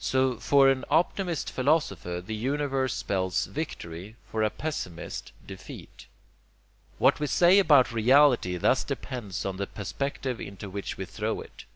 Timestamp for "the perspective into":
9.58-10.68